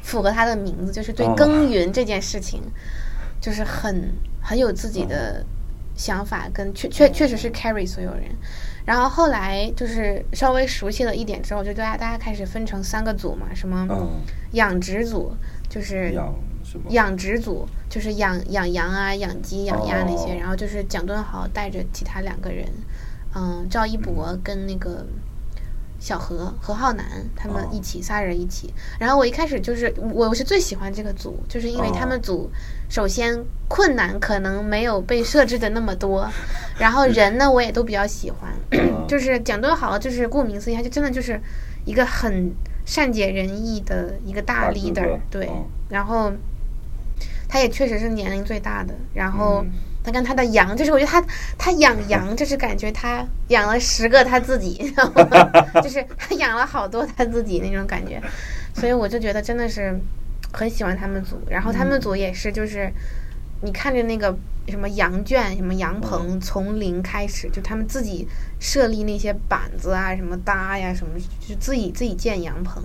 [0.00, 2.62] 符合他的名字，就是对耕耘这件事情，
[3.40, 4.08] 就是很
[4.40, 5.44] 很有自己的
[5.96, 8.26] 想法，跟确确确实是 carry 所有人。
[8.84, 13.86] 然后后来就是稍微熟悉了一点之后，就大家大家开始分成三个组嘛，什么
[14.52, 15.32] 养殖组，
[15.68, 20.34] 就是养什么养殖组，就是养养羊啊、养鸡、养鸭那些。
[20.34, 22.66] 然后就是蒋敦豪带着其他两个人，
[23.34, 25.06] 嗯，赵一博跟那个。
[26.02, 32.50] 小何何浩南他们一起仨人一起，然后我一开始就是我我是最喜欢这个组，就是因为他们组
[32.90, 36.28] 首先困难可能没有被设置的那么多，
[36.76, 38.52] 然后人呢我也都比较喜欢，
[39.06, 41.40] 就是蒋敦豪就是顾名思义，他就真的就是
[41.84, 42.52] 一个很
[42.84, 45.48] 善解人意的一个大 leader，对，
[45.88, 46.32] 然后
[47.48, 49.64] 他也确实是年龄最大的，然后。
[50.04, 51.24] 他跟他的羊，就是我觉得他
[51.56, 54.92] 他养羊， 就是感觉他养了十个他自己，
[55.82, 58.20] 就是他养了好多他自己那种感觉，
[58.74, 59.96] 所以我就觉得真的是
[60.52, 61.40] 很喜欢他们组。
[61.48, 62.92] 然后他们组也是，就是
[63.60, 64.36] 你看着那个
[64.66, 68.26] 什么羊圈、什么羊棚，从零开始，就他们自己
[68.58, 72.82] 设立那些板子啊，什么搭呀，什么就自己自己建羊棚。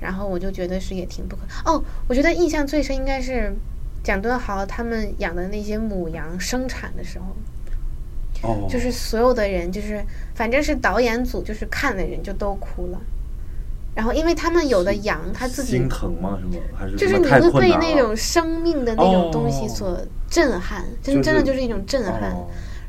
[0.00, 3.52] 然后我就觉得是也挺不可哦，我觉得印象最深应该是。
[4.06, 10.00] 蒋敦豪他们养的那些母羊生产的时候，哦，就是所有的人，就是
[10.32, 13.00] 反正是导演组，就是看的人就都哭了。
[13.96, 16.38] 然后，因为他们有的羊，他自己心疼吗？
[16.40, 16.62] 是吗？
[16.78, 22.32] 还是就是你会被那种生命的那种东西所震撼，真真的就是一种震撼。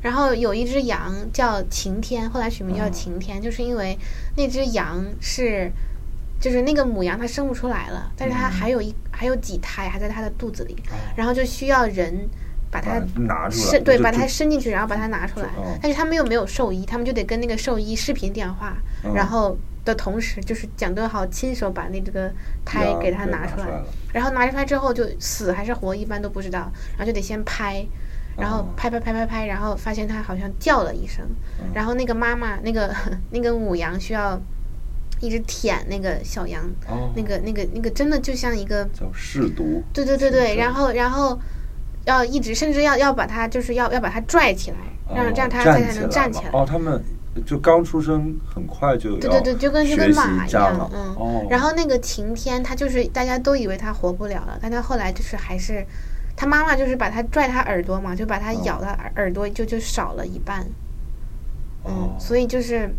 [0.03, 3.97] 然后有一只羊叫晴天，后来取名叫晴天，就是因为
[4.35, 5.71] 那只羊是。
[6.39, 10.75] 就是那个母羊，它生不出来了，但是它还有一还有几胎还在它的肚子里，
[11.15, 12.29] 然后就需要人
[12.69, 15.49] 把它拿出来，对，把它伸进去，然后把它拿出来。
[15.81, 18.77] 但是他们又没有兽医，他们就得跟那个兽医视频电话，
[19.15, 22.31] 然后的同时就是蒋敦豪亲手把那这个
[22.63, 23.65] 胎给它拿出来，
[24.13, 27.83] 然后拿出来之后就死还是活一般都不知道，然后就得先拍，
[28.37, 31.25] 然后拍拍拍拍拍，然后发现它好像叫了一声，
[31.73, 32.93] 然后那个妈妈那个
[33.31, 34.39] 那个母羊需要。
[35.19, 36.63] 一直舔那个小羊，
[37.15, 41.39] 那个那个那个真的就像一个叫试毒，对对对对，然后然后
[42.05, 44.77] 要一直甚至要要把它就是要要把它拽起来，
[45.15, 46.51] 让让它才能站起来。
[46.53, 47.03] 哦，他们
[47.45, 51.47] 就刚出生很快就对对对，就跟就跟马一样，嗯。
[51.49, 55.83] 然后那个晴天，他就是大家都以为他活不了了，但他后来就是还是
[56.35, 60.65] 他妈妈就是把他拽他耳朵嘛，就把他咬的耳耳朵就就少了一半，
[61.85, 62.89] 嗯，所以就是。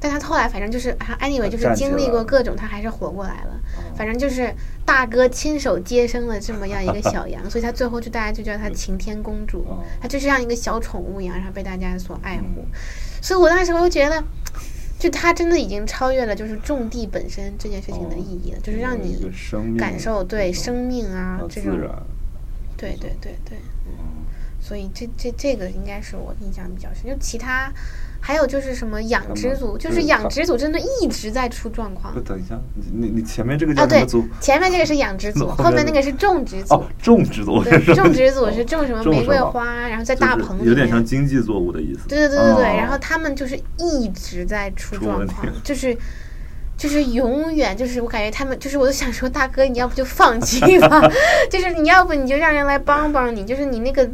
[0.00, 3.60] 但他后来反正就是，anyway，就是经历过各种，他还是活过来了。
[3.94, 4.52] 反正就是
[4.84, 9.64] 大哥亲手接生了这么样一个小羊，所以他最后就大家就叫他晴天公主，
[10.00, 12.64] 他就是像一个小宠物一样，然后被大家所爱护。
[13.20, 14.24] 所以我当时我就觉得，
[14.98, 19.30] 就他真的已经超越了就是种地本身这件事情的意义了，就是让你
[19.78, 21.78] 感受对生命啊这种，
[22.76, 23.58] 对对对对，
[24.60, 27.72] 所以这这这个应该是我印象比较深，就其他。
[28.22, 32.12] 还有就是什么养殖组，就是养殖组真的一直在出状况。
[32.22, 34.22] 等一下，你你你前面这个叫什么组？
[34.38, 36.74] 前面这个是养殖组， 后面那个是种植组。
[36.74, 37.64] 哦，种植组。
[37.94, 40.68] 种植组是种什么玫瑰花，然后在大棚里。
[40.68, 42.06] 有点像经济作物的意思。
[42.08, 45.96] 对对对对对，然后他们就是一直在出状况，就是
[46.76, 51.00] 就是永远就是我感觉他们就是我都想说大哥你要不就放弃吧，
[51.50, 54.06] 就是你要不你就让人来帮帮你，就是你那个。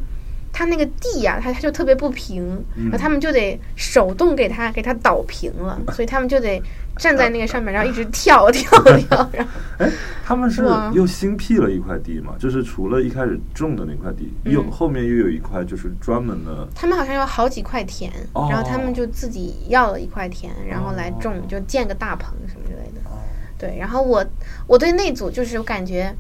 [0.57, 6.59] 他那个地呀，他他就特别不平，然后他们就得手动给他给他倒平了，所以他们就得
[6.97, 9.29] 站在那个上面，然后一直跳跳跳。
[9.35, 9.93] 然后， 哎，
[10.25, 10.65] 他们是
[10.95, 12.33] 又新辟了一块地嘛？
[12.39, 16.67] 就是除了一开始种的那块地，又后面又有一块就是专门的。
[16.75, 23.03] 他们好像有好几块田，然后他们就自己要了一块田，然后来种，就建个大棚什么之类的。
[23.59, 24.25] 对，然后我
[24.67, 26.17] 我对那组就是我感觉。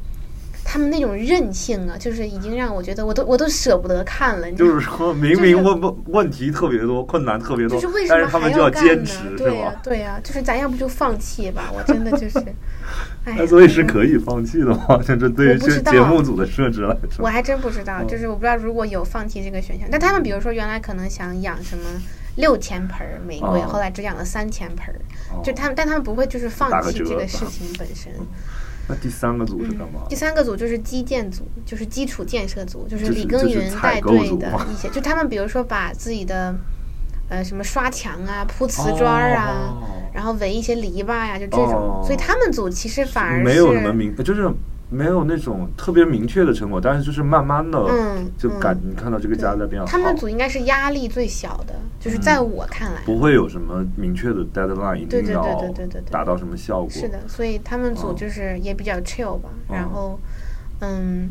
[0.68, 4.50] 他们那种韧性啊，就是已经让我觉得，我都我都舍不得看了。
[4.52, 11.70] 就是说明明问问问题特别多，困难特别多，就是为什么他们就要坚持，对呀，对呀，就是咱要不就放弃吧？
[11.72, 12.44] 我真的就是，
[13.24, 14.98] 哎，所以是可以放弃的吗？
[15.06, 18.02] 就这对于这节目组的设置来说，我还真不知道。
[18.02, 21.84] 就是我不知道如果有放弃这个选项，但他们比如说原来可能想养什么
[22.34, 24.92] 六千盆玫瑰，后来只养了三千盆，
[25.44, 28.12] 就他们，但他们不会就是放弃这个事情本身。
[28.88, 30.02] 那第三个组是干嘛？
[30.08, 36.54] 第三个组就是基建组，就是基础建设组，就是李耕耘带队的一些，就他们比如说把自己的
[37.28, 39.76] 呃什么刷墙啊、铺瓷砖啊，
[40.14, 42.00] 然后围一些篱笆呀，就这种。
[42.04, 44.48] 所以他们组其实反而没有什么名，就是
[44.88, 49.88] 没有那种特别明确的成果，但是就是慢慢的，嗯，就感你看到这个家在变好。
[49.88, 56.88] 他们组应该是压力最小的，就是在我看来，不会有什么明确的 deadline，一定要对对对对达到什么效果。
[56.88, 60.20] 是的，所以他们组就是也比较 chill 吧，然后
[60.80, 61.30] 嗯，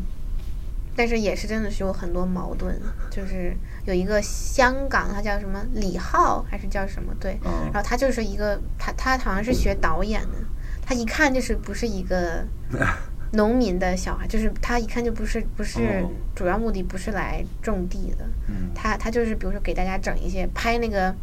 [0.94, 2.78] 但是也是真的是有很多矛盾，
[3.10, 7.10] 就是有一个香港，他叫什么李浩还是叫什么？
[7.18, 7.40] 对，
[7.72, 10.36] 然后他就是一个他他好像是学导演的，
[10.84, 12.44] 他一看就是不是一个。
[13.32, 18.26] 农民的小孩，就是他一看就不是不是主要目的，不是来种地的。
[18.74, 21.14] 他他就是比如说给大家整一些拍那个，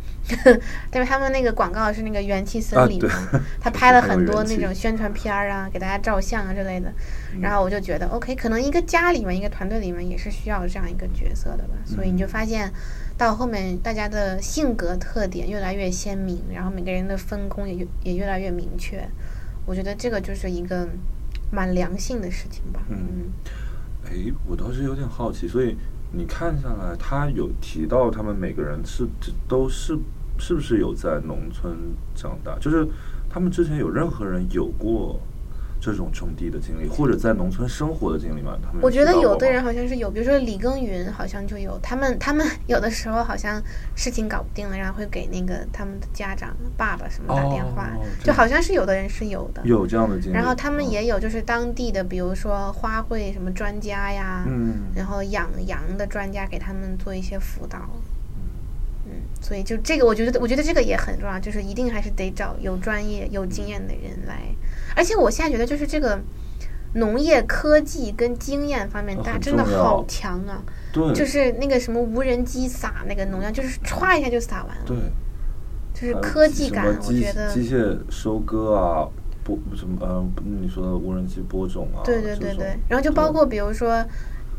[0.91, 3.09] 但是他们那个广告是那个元气森林嘛，
[3.61, 6.91] 他拍了很多那种 宣传片儿啊，给大家照相啊之类的。
[7.41, 11.75] 然后我就觉得，OK，可能一个家里面一个团队里面也是需要这样一个角色的吧。
[11.85, 12.71] 所以你就发现
[13.17, 19.07] 到后面大家的性格特点越来越鲜明，然后每个人的分工也越也越来越明确。
[19.65, 20.89] 我觉得这个就是一个。
[21.53, 22.81] 蛮良性的事情吧。
[22.89, 23.31] 嗯，
[24.05, 25.77] 哎，我倒是有点好奇，所以
[26.11, 29.07] 你看下来，他有提到他们每个人是
[29.47, 29.97] 都是
[30.39, 31.77] 是不是有在农村
[32.15, 32.57] 长大？
[32.59, 32.87] 就是
[33.29, 35.19] 他们之前有任何人有过？
[35.83, 38.57] 这种种地的经历，或者在农村生活的经历吗？
[38.63, 41.77] 他们我觉得有的人好像是有，比如说李耕耘好像就有。
[41.83, 43.61] 他们 他们有的时候好像
[43.93, 47.89] 事情搞不定了，然后会给那个他们的家长爸爸什么打电话，
[48.23, 50.33] 就好像是有的人是有的，有这样的经历。
[50.33, 57.89] 然后他们也有就是当地的，比如说花卉什么专家呀，嗯，然后养羊的专家给他们做一些辅导。
[59.13, 64.41] 嗯，所以就这个，我觉得我觉得这个也很重要，就是一定还是得找有专业、有经验的人来。
[64.95, 66.19] 而且我现在觉得，就是这个
[66.95, 70.61] 农业科技跟经验方面，大家真的好强啊！
[70.91, 74.83] 对，就是那个什么无人机撒那个农药，就是歘一下就撒完了。
[74.85, 74.97] 对，
[75.93, 79.09] 就是科技感，我觉得机械收割啊，
[79.43, 82.77] 播什么呃，你说的无人机播种啊，对对对对。
[82.87, 84.05] 然后就包括比如说，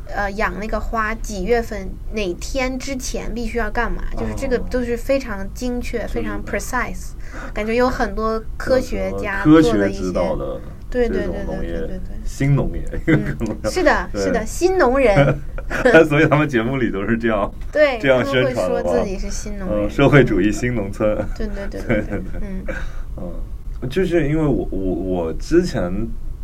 [0.07, 7.13] 呃，养那个花几月份哪天之前必须要干嘛，就是这个都是非常精确、非常 precise。
[7.53, 12.85] 感觉有很多科学家科学指导的，对对对对对对对，新农业，
[13.69, 15.41] 是的，是的，新农人，
[16.09, 22.65] 所以他们节目里都是这样， 对，这样宣传说自己是新农人，社会主义新农村，对对对对对，嗯。
[23.17, 25.93] 嗯，就是因为我我我之前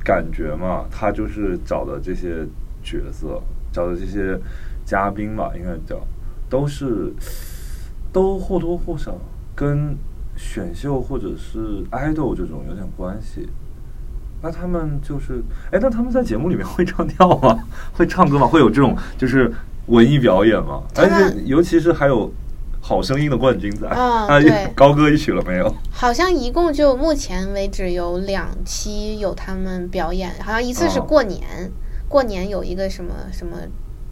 [0.05, 2.45] 感觉嘛，他就是找的这些
[2.83, 4.39] 角色，找的这些
[4.85, 6.01] 嘉宾吧，应该叫
[6.49, 7.13] 都是
[8.13, 9.17] 都或多或少
[9.55, 9.97] 跟。
[10.37, 13.47] 选秀或者是爱豆这种有点关系，
[14.41, 17.63] 那他们就是，哎，那他们在节目里面会唱跳吗？
[17.93, 18.47] 会唱歌吗？
[18.47, 19.53] 会有这种就是
[19.89, 20.83] 文艺表演吗？
[20.97, 22.33] 而且尤其是还有
[22.81, 25.75] 好声音的冠军在啊， 对，高歌一曲了没有？
[25.91, 31.71] 好像一共就目前为止有两期有他们表演，好像一次是过年，
[32.11, 33.57] 过年有一个什么什么。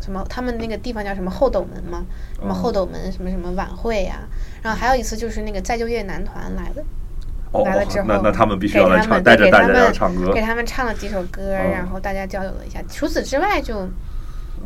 [0.00, 0.24] 什么？
[0.28, 2.06] 他们那个地方叫什么后斗门吗？
[2.38, 4.20] 什么后斗门什么什么晚会呀？
[4.62, 12.80] 然后还有一次就是那个再就业男团来了，来了之后，那那他们必须要来唱，带着大家唱歌，给他们唱了几首歌，然后大家交流了一下。
[12.88, 13.88] 除此之外就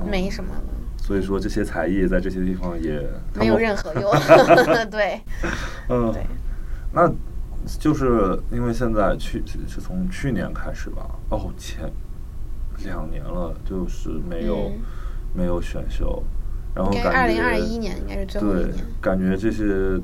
[0.07, 0.63] 没什么了。
[0.99, 4.13] 所以说这些才艺在这些地方也没有任何 用。
[4.91, 5.19] 对，
[5.89, 6.23] 嗯，对，
[6.93, 7.11] 那
[7.81, 11.07] 就是因为现在去是从去年开始吧？
[11.31, 11.91] 哦，前
[12.85, 14.71] 两年了，就是没有。
[15.35, 16.23] 没有选秀，
[16.75, 18.85] 然后感觉二零二一年应该是最后一年。
[19.01, 19.99] 感觉这些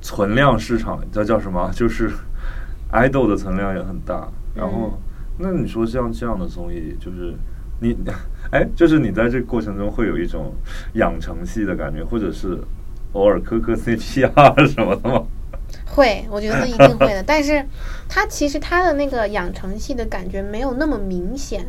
[0.00, 1.70] 存量市场叫叫什么？
[1.76, 2.10] 就是
[2.90, 4.26] 爱豆的存量也很大。
[4.54, 4.98] 然后，
[5.36, 7.34] 那你说像这样的综艺，就是
[7.80, 7.94] 你
[8.50, 10.54] 哎，就是你在这过程中会有一种
[10.94, 12.58] 养成系的感觉，或者是
[13.12, 15.22] 偶尔磕磕 CP 啊什么的吗？
[15.94, 17.22] 会，我觉得一定会的。
[17.26, 17.64] 但是
[18.08, 21.66] 他其实他的那个养成系的感觉没有那么明显。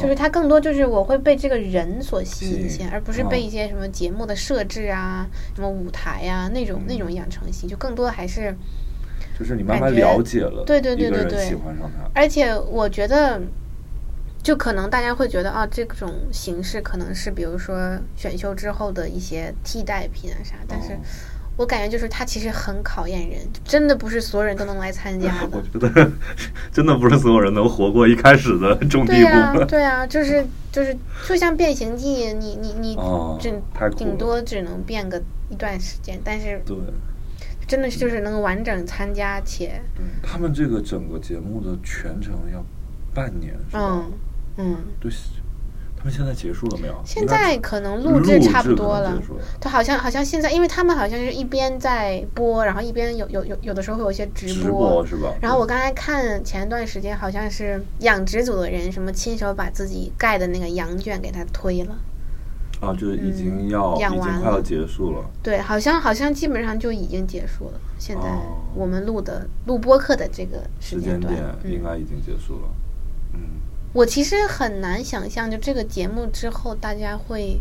[0.00, 8.56] 就是他更多就是我会被这个人所吸引一些，而不是被一些什么节目的设置啊、什么舞台呀那种那种养成系，就更多还是
[9.38, 12.08] 就是你慢慢了解了，对对对对对，喜欢上他。
[12.14, 13.38] 而且我觉得，
[14.42, 20.96] 就可能大家会觉得啊，这种形式可能是比如说选秀之后的一些替代品啊啥，但是。
[21.56, 25.48] 我感觉就是他其实很考验人，真的不是所有人都能来参加的。
[25.56, 26.10] 我觉得
[26.72, 29.64] 真的不是所有人能活过一开始的种地步。
[29.66, 30.96] 对 啊，就是就是
[31.28, 32.96] 就像变形记，你你你
[33.40, 33.62] 顶
[33.96, 36.76] 顶多只能变个一段时间，但是对，
[37.68, 39.80] 真的是就是能完整参加且。
[40.22, 42.64] 他们这个整个节目的全程要
[43.14, 43.80] 半年，是吧？
[43.80, 44.12] 嗯
[44.56, 45.10] 嗯，对。
[46.04, 46.94] 他们现在结束了没有？
[47.02, 49.18] 现在可能录制差不多了。
[49.58, 55.32] 他好像好像现在，因为他们好像是一边在播，然后一边有有有有的时候会有一些直播，是吧？
[55.40, 61.96] 然后我刚才看前一段时间好像是养殖组的人什么亲手把自己盖的那个羊圈给他推了。
[62.82, 65.24] 啊，就是已经要养完了，快要结束了。
[65.42, 67.80] 对，好像好像基本上就已经结束了。
[67.98, 68.28] 现在
[68.74, 71.32] 我们录的录播课的这个时间点
[71.64, 72.68] 应该已经结束了。
[73.32, 73.40] 嗯。
[73.94, 77.58] 我其实很难想象，就这个节目之后大家会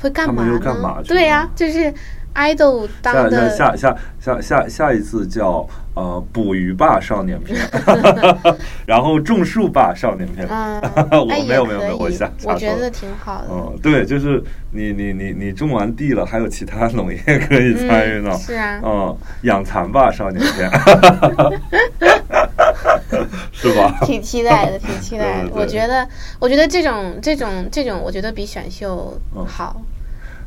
[0.00, 1.02] 会干嘛呢？
[1.08, 1.92] 对呀，就是
[2.34, 7.58] idol 当的下下下下下一次叫呃捕鱼吧少年片，
[8.86, 10.46] 然后种树吧少年片。
[11.10, 13.48] 我没有没有没有，我下我觉得挺好的。
[13.50, 14.42] 嗯，对，就是
[14.72, 17.18] 你你你你种完地了，还有其他农业
[17.48, 18.30] 可以参与呢。
[18.36, 18.78] 是啊。
[18.84, 20.70] 嗯，养蚕吧少年片。
[23.52, 23.98] 是吧？
[24.02, 25.50] 挺期待的，挺期待的。
[25.52, 26.06] 我觉得，
[26.38, 29.16] 我觉得这种这种这种，我觉得比选秀
[29.46, 29.80] 好。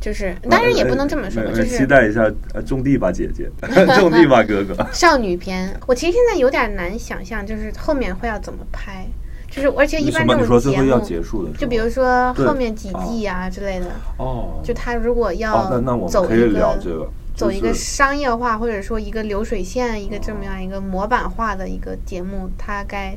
[0.01, 2.29] 就是，当然也不能这么说，就是期待一下
[2.63, 3.49] 种地吧姐姐，
[3.97, 4.75] 种地吧 哥哥。
[4.93, 9.07] 少女片，我其实现在有点难想象，就是后面会要怎么拍。
[9.49, 13.85] 就是，而且一般这种节目，就比如说后面几季啊之类的。
[14.17, 14.61] 哦。
[14.63, 17.09] 就他如果要那那我们可以聊这个。
[17.35, 23.15] 走一个商业化，或者说一个流水线，一个这么样一个模板化的一个节目，它该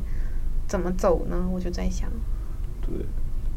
[0.67, 1.37] 怎么走呢？
[1.53, 2.11] 我就在想。
[2.83, 3.07] 对，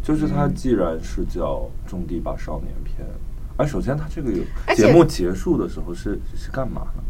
[0.03, 3.07] 就是它既然是叫《种地吧少年片》，
[3.57, 4.43] 哎，首先它这个有
[4.76, 7.03] 节目结束的时候是是干嘛呢？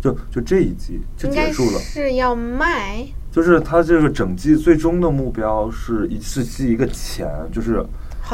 [0.00, 3.06] 就就这一季就结束了，是要卖？
[3.32, 7.84] 就是它这个整季最终的目标是一是寄一个钱，就是。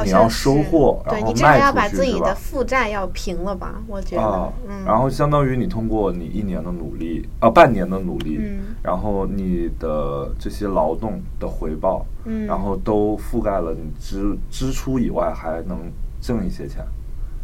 [0.05, 3.81] 你要收获，对你至少要把自己的负债要平了吧？
[3.87, 15.79] 我觉得，嗯，然后相当于你通过你一年的努力，呃，半年的努力，嗯，然后你的这些劳动的回报，嗯，然后都覆盖了你支支出以外，还能
[16.21, 16.85] 挣一些钱。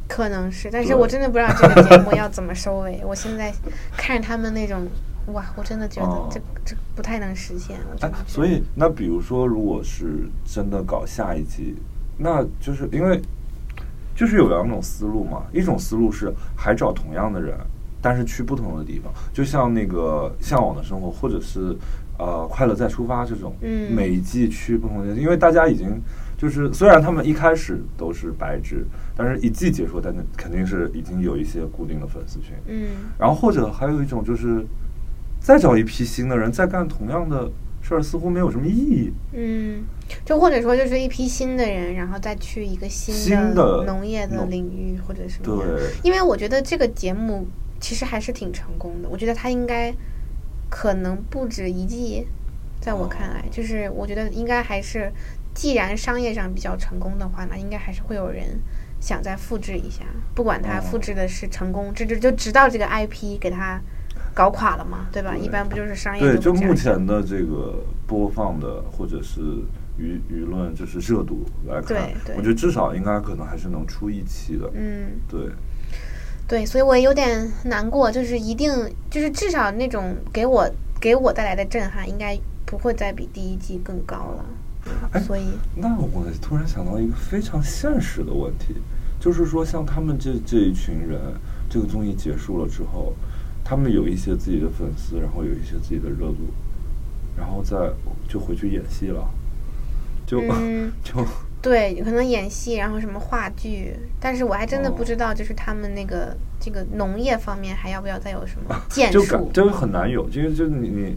[0.06, 3.00] 可能是，但是我真的不知道这个节目要怎么收尾。
[3.06, 3.50] 我现在
[3.96, 4.86] 看着他们那种，
[5.32, 7.78] 哇，我真的觉得这这不太能实现。
[8.00, 11.76] 哎，所以那比如说，如果是真的搞下一季。
[12.18, 13.20] 那就是因为，
[14.14, 15.44] 就是有两种思路嘛。
[15.52, 17.56] 一种思路是还找同样的人，
[18.00, 21.76] 但是去不同的地方，就像那个《向往的生活》或者是
[22.18, 26.00] 呃《快乐再出发》这种，嗯，每一季去不同的，因为大家已经
[26.36, 28.86] 就是虽然他们一开始都是白纸，
[29.16, 32.86] 但是一季结束，但是肯定是已经有一些固定的粉丝群，嗯。
[33.18, 34.64] 然后或者还有一种就是
[35.40, 37.50] 再找一批新的人，再干同样的。
[37.82, 39.12] 事儿似乎没有什么意义。
[39.32, 39.84] 嗯，
[40.24, 45.62] 就或者说，就是一批新的人，然后再去一个新的农业的领域或者什么。
[45.62, 45.90] 对。
[46.04, 47.46] 因为我觉得这个节目
[47.80, 49.08] 其实还是挺成功的。
[49.08, 49.92] 我觉得它应该
[50.70, 52.26] 可能不止一季，
[52.80, 55.12] 在我看来，就是我觉得应该还是，
[55.52, 58.60] 既然商业上比较成功的话，那应该还是会有人
[59.00, 60.04] 想再复制一下，
[60.34, 63.80] 不管他复制的是成功，这就就直到这个 IP 给他。
[64.34, 65.36] 搞垮了嘛，对吧？
[65.36, 66.20] 一般不就是商业？
[66.20, 67.74] 对，就目前的这个
[68.06, 69.40] 播放的或者是
[69.98, 74.70] 舆舆论，就是热度来看，我觉得至少应该可能还是能出一期的。
[74.72, 75.50] 嗯，对，
[76.48, 78.72] 对，所以我有点难过，就是一定
[79.10, 80.66] 就是至少那种给我
[80.98, 84.44] 给我带来的震撼，应该不会再比第一季更高了。
[85.12, 88.76] 哎，所以那我突然想到一个非常现实的问题，
[89.20, 91.20] 就是说像他们这这一群人，
[91.68, 93.12] 这个综艺结束了之后。
[93.64, 96.52] 他们有一些自己的粉丝，然后有一些自己的热度，
[97.36, 97.76] 然后再
[98.28, 99.28] 就回去演戏了，
[100.26, 100.40] 就
[101.02, 101.24] 就
[101.62, 109.50] 对，可能演戏，然后什么话剧，但是我还真的不知道，就是他们那个这个农业方面还要不要再有什么 建树？
[109.52, 111.16] 就很难有，因为就你你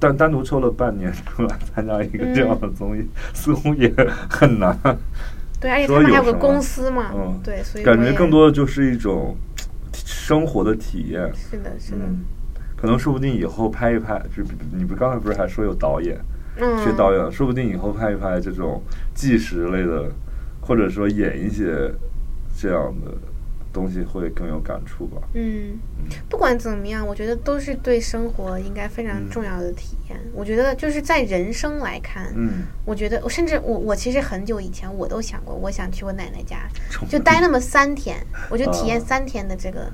[0.00, 3.88] 单单独抽了半年 出来参加一个这样的综艺，似乎也
[4.28, 4.76] 很难。
[5.60, 9.36] 对，而且他们还有个公司嘛，嗯，对，所以感觉更多的就是一种。
[10.26, 11.30] 生活的体验。
[11.34, 11.98] 是的，是的，
[12.74, 16.18] 可能说不定以后拍一拍，就你不刚才不是还说有导演，
[16.56, 20.10] 嗯，学导演，说不定以后拍一拍这种纪实类的，
[20.62, 21.92] 或者说演一些
[22.56, 23.12] 这样的。
[23.74, 25.20] 东西会更有感触吧。
[25.34, 25.76] 嗯，
[26.30, 30.18] 不管怎么样，我觉得都是对生活应该非常重要的体验。
[30.32, 36.68] 我觉得就是在人生来看，嗯，我觉得我甚至我我其实很久以前我都想过，我想去我奶奶家，
[37.10, 38.16] 就待那么三天，
[38.48, 39.92] 我就体验三天的这个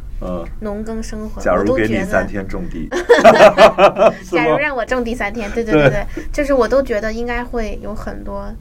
[0.61, 1.41] 农耕生活。
[1.41, 2.87] 假如给你三天种地，
[4.31, 8.53] 假如让我种地三天，对对对对，就是我都觉得应该会有很多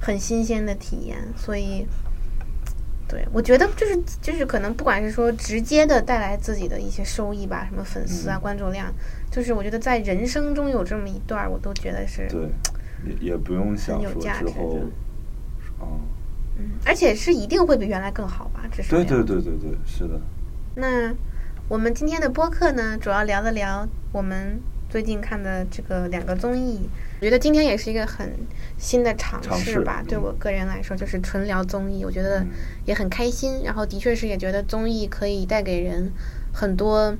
[0.00, 1.84] 很新鲜的体验，所以。
[3.08, 8.92] 对，我觉得就是就是可能不管是说直接的带来自己的一些收益吧，什么粉丝啊、关注量，
[9.30, 12.40] 就是我觉得在人生中有这么一段，我都觉得是对，
[13.06, 14.80] 也也不用想说之后
[15.78, 16.00] 哦，
[16.58, 18.64] 嗯，而且是一定会比原来更好吧？
[18.70, 20.20] 至少对对对对对，是的。
[20.74, 21.14] 那
[21.66, 26.88] 我们今天的播客呢，主要聊了聊我们最近看的这个两个综艺。
[27.20, 28.32] 我觉得今天也是一个很
[28.78, 32.46] 新的尝试吧，对我个人来说，就是纯聊综艺，我觉得
[32.84, 33.62] 也很开心。
[33.64, 36.10] 然后的确是也觉得综艺可以带给人
[36.52, 37.16] 很多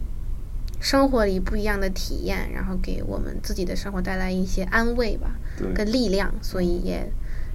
[0.81, 5.33] 生活里不一样的体验，然后给我们自己的生活带来一些安慰吧，
[5.75, 6.33] 跟力量。
[6.41, 7.11] 所以也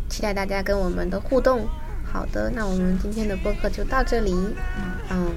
[0.09, 1.67] 期待大家跟我们的互动。
[2.03, 4.31] 好的，那我们今天的播客就到这里。
[5.09, 5.33] 嗯。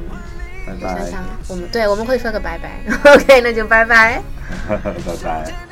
[0.66, 1.12] 拜拜。
[1.48, 2.80] 我们对我们会说个拜拜，
[3.14, 4.20] OK，那就拜拜。
[4.68, 4.82] 拜
[5.22, 5.65] 拜。